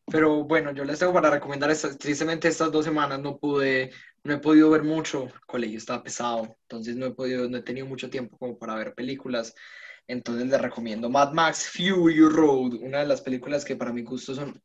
[0.05, 3.91] Pero bueno, yo les tengo para recomendar estas, tristemente estas dos semanas no pude,
[4.23, 7.63] no he podido ver mucho, el colegio estaba pesado, entonces no he podido, no he
[7.63, 9.55] tenido mucho tiempo como para ver películas,
[10.07, 14.35] entonces les recomiendo Mad Max Fury Road, una de las películas que para mi gusto
[14.35, 14.61] son,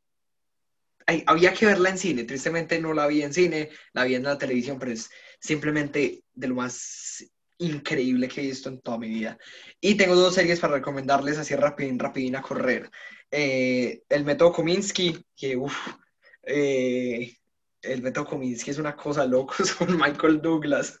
[1.07, 4.23] Ay, había que verla en cine, tristemente no la vi en cine, la vi en
[4.23, 7.25] la televisión, pero es simplemente de lo más
[7.61, 9.37] increíble que he visto en toda mi vida.
[9.79, 12.89] Y tengo dos series para recomendarles así rapidín, rapidín a correr.
[13.29, 15.75] Eh, el método Kominsky, que uff,
[16.43, 17.37] eh,
[17.81, 20.99] el método Kominsky es una cosa loca con Michael Douglas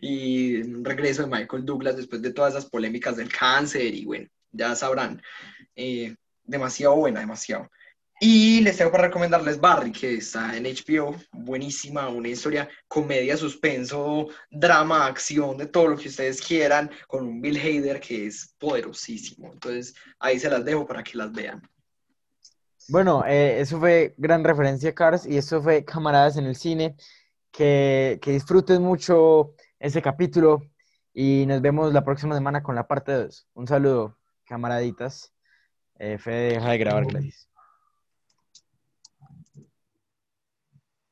[0.00, 4.28] y un regreso de Michael Douglas después de todas esas polémicas del cáncer y bueno,
[4.50, 5.22] ya sabrán,
[5.76, 7.68] eh, demasiado buena, demasiado.
[8.20, 14.26] Y les tengo para recomendarles Barry, que está en HBO, buenísima, una historia, comedia, suspenso,
[14.50, 19.52] drama, acción, de todo lo que ustedes quieran, con un Bill Hader que es poderosísimo.
[19.52, 21.62] Entonces, ahí se las dejo para que las vean.
[22.88, 26.96] Bueno, eh, eso fue gran referencia, Cars, y eso fue Camaradas en el Cine.
[27.50, 30.62] Que, que disfruten mucho ese capítulo
[31.14, 33.48] y nos vemos la próxima semana con la parte 2.
[33.54, 35.32] Un saludo, camaraditas.
[35.98, 37.47] Eh, Fede, deja de grabar, gracias.